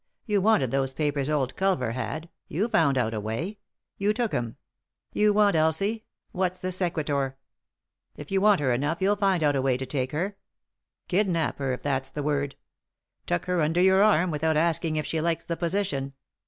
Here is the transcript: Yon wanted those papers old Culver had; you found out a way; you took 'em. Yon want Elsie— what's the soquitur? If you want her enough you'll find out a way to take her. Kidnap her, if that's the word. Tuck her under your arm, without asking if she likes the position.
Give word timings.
Yon 0.25 0.41
wanted 0.41 0.71
those 0.71 0.93
papers 0.95 1.29
old 1.29 1.55
Culver 1.55 1.91
had; 1.91 2.27
you 2.47 2.67
found 2.67 2.97
out 2.97 3.13
a 3.13 3.19
way; 3.19 3.59
you 3.99 4.15
took 4.15 4.33
'em. 4.33 4.55
Yon 5.13 5.35
want 5.35 5.55
Elsie— 5.55 6.05
what's 6.31 6.57
the 6.57 6.71
soquitur? 6.71 7.35
If 8.15 8.31
you 8.31 8.41
want 8.41 8.61
her 8.61 8.71
enough 8.71 8.97
you'll 8.99 9.15
find 9.15 9.43
out 9.43 9.55
a 9.55 9.61
way 9.61 9.77
to 9.77 9.85
take 9.85 10.11
her. 10.11 10.37
Kidnap 11.07 11.59
her, 11.59 11.71
if 11.71 11.83
that's 11.83 12.09
the 12.09 12.23
word. 12.23 12.55
Tuck 13.27 13.45
her 13.45 13.61
under 13.61 13.79
your 13.79 14.01
arm, 14.01 14.31
without 14.31 14.57
asking 14.57 14.95
if 14.95 15.05
she 15.05 15.21
likes 15.21 15.45
the 15.45 15.55
position. 15.55 16.13